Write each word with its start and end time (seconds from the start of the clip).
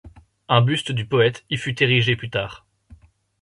Un 0.49 0.63
buste 0.63 0.91
du 0.91 1.05
poète 1.05 1.45
y 1.51 1.57
fut 1.57 1.83
érigé 1.83 2.15
plus 2.15 2.31
tard. 2.31 2.65